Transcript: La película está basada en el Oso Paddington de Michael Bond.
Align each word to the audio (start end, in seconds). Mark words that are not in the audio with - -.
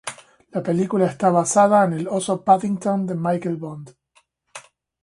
La 0.49 0.63
película 0.63 1.05
está 1.05 1.29
basada 1.29 1.85
en 1.85 1.93
el 1.93 2.07
Oso 2.07 2.43
Paddington 2.43 3.05
de 3.05 3.13
Michael 3.13 3.57
Bond. 3.57 3.91